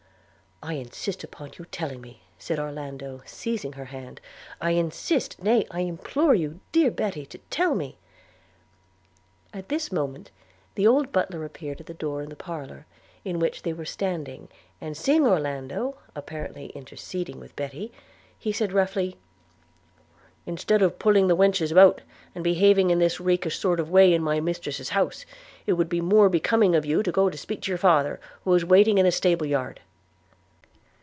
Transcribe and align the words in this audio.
'I 0.63 0.73
insist 0.73 1.23
upon 1.23 1.53
your 1.57 1.65
telling 1.71 2.01
me,' 2.01 2.21
said 2.37 2.59
Orlando, 2.59 3.23
seizing 3.25 3.73
your 3.73 3.85
hand– 3.85 4.21
'I 4.61 4.69
insist, 4.69 5.41
nay 5.41 5.65
I 5.71 5.79
implore 5.79 6.35
you, 6.35 6.59
dear 6.71 6.91
Betty, 6.91 7.25
to 7.25 7.39
tell 7.49 7.73
me 7.73 7.97
–'At 9.55 9.69
this 9.69 9.91
moment 9.91 10.29
the 10.75 10.85
old 10.85 11.11
butler 11.11 11.43
appeared 11.45 11.79
at 11.79 11.87
the 11.87 11.95
door 11.95 12.21
of 12.21 12.29
the 12.29 12.35
parlour 12.35 12.85
in 13.25 13.39
which 13.39 13.63
they 13.63 13.73
were 13.73 13.85
standing; 13.85 14.49
and 14.79 14.95
seeing 14.95 15.25
Orlando 15.25 15.97
apparently 16.15 16.67
interceding 16.75 17.39
with 17.39 17.55
Betty, 17.55 17.91
he 18.37 18.51
said 18.51 18.71
roughly, 18.71 19.17
'Instead 20.45 20.83
of 20.83 20.99
pulling 20.99 21.27
the 21.27 21.35
wenches 21.35 21.71
about, 21.71 22.03
and 22.35 22.43
behaving 22.43 22.91
in 22.91 22.99
this 22.99 23.19
rakish 23.19 23.57
sort 23.57 23.79
of 23.79 23.89
way 23.89 24.13
in 24.13 24.21
my 24.21 24.39
mistress's 24.39 24.89
house, 24.89 25.25
it 25.65 25.73
would 25.73 25.89
be 25.89 26.01
more 26.01 26.29
becoming 26.29 26.75
of 26.75 26.85
you 26.85 27.01
to 27.01 27.11
go 27.11 27.31
speak 27.31 27.61
to 27.63 27.71
your 27.71 27.79
father, 27.79 28.21
who 28.43 28.53
is 28.53 28.63
waiting 28.63 28.99
in 28.99 29.05
the 29.05 29.11
stable 29.11 29.47
yard.' 29.47 29.79